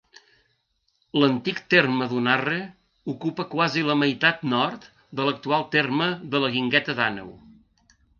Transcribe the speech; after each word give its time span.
L'antic 1.23 1.59
terme 1.73 2.07
d'Unarre 2.13 2.57
ocupa 3.13 3.45
quasi 3.51 3.83
la 3.89 3.97
meitat 4.05 4.41
nord 4.55 4.87
de 5.21 5.27
l'actual 5.29 5.67
terme 5.77 6.09
de 6.33 6.43
la 6.45 6.51
Guingueta 6.57 6.97
d'Àneu. 7.01 7.31